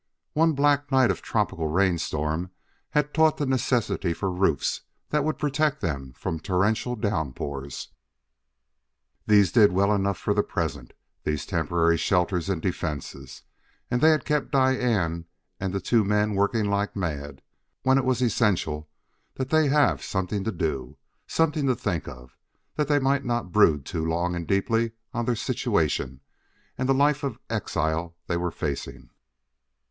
[0.33, 2.49] One black night of tropic rainstorm
[2.89, 4.81] had taught the necessity for roofs
[5.11, 7.89] that would protect them from torrential downpours.
[9.27, 10.93] These did well enough for the present,
[11.23, 13.43] these temporary shelters and defenses,
[13.91, 15.25] and they had kept Diane
[15.59, 17.43] and the two men working like mad
[17.83, 18.89] when it was essential
[19.35, 20.97] that they have something to do,
[21.27, 22.35] something to think of,
[22.73, 26.21] that they might not brood too long and deeply on their situation
[26.75, 29.11] and the life of exile they were facing.